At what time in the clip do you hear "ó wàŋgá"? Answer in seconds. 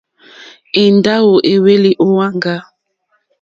2.05-2.55